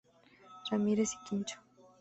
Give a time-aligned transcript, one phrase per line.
[0.71, 1.59] Ramírez y Quincho.